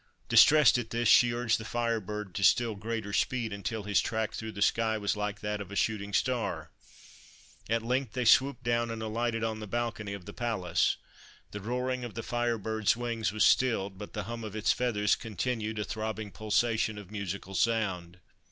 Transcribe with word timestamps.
Distressed 0.29 0.79
at 0.79 0.89
this, 0.89 1.07
she 1.07 1.31
urged 1.31 1.59
the 1.59 1.63
Fire 1.63 1.99
Bird 1.99 2.33
to 2.33 2.43
still 2.43 2.73
greater 2.73 3.13
speed, 3.13 3.53
until 3.53 3.83
his 3.83 4.01
track 4.01 4.33
through 4.33 4.53
the 4.53 4.59
sky 4.63 4.97
was 4.97 5.15
like 5.15 5.41
that 5.41 5.61
of 5.61 5.71
a 5.71 5.75
shooting 5.75 6.11
star. 6.11 6.71
At 7.69 7.83
length 7.83 8.13
they 8.13 8.25
swooped 8.25 8.63
down 8.63 8.89
and 8.89 9.03
alighted 9.03 9.43
on 9.43 9.59
the 9.59 9.67
balcony 9.67 10.13
of 10.13 10.25
the 10.25 10.33
palace. 10.33 10.97
The 11.51 11.61
roaring 11.61 12.03
of 12.03 12.15
the 12.15 12.23
Fire 12.23 12.57
Bird's 12.57 12.97
wings 12.97 13.31
was 13.31 13.45
stilled, 13.45 13.99
but 13.99 14.13
the 14.13 14.23
hum 14.23 14.43
of 14.43 14.55
its 14.55 14.71
feathers 14.73 15.13
continued 15.15 15.77
a 15.77 15.83
throbbing 15.83 16.31
pulsation 16.31 16.97
of 16.97 17.11
musical 17.11 17.53
sound. 17.53 18.17